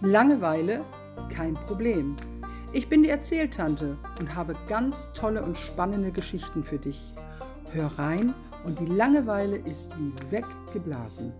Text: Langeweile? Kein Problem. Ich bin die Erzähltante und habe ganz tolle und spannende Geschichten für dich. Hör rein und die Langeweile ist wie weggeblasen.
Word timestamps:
Langeweile? 0.00 0.84
Kein 1.28 1.54
Problem. 1.54 2.14
Ich 2.72 2.88
bin 2.88 3.02
die 3.02 3.08
Erzähltante 3.08 3.96
und 4.20 4.32
habe 4.32 4.54
ganz 4.68 5.08
tolle 5.12 5.42
und 5.42 5.58
spannende 5.58 6.12
Geschichten 6.12 6.62
für 6.62 6.78
dich. 6.78 7.12
Hör 7.72 7.86
rein 7.98 8.32
und 8.64 8.78
die 8.78 8.86
Langeweile 8.86 9.56
ist 9.56 9.90
wie 9.98 10.12
weggeblasen. 10.30 11.32